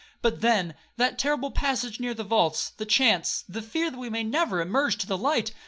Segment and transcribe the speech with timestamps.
[0.23, 4.59] —'But, then, that terrible passage near the vaults,—the chance, the fear that we may never
[4.59, 5.51] emerge to light!